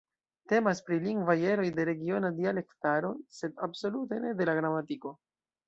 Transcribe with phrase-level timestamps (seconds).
[0.53, 3.13] Temas pri lingvaj eroj de regiona dialektaro,
[3.43, 5.17] sed absolute ne de la gramatiko.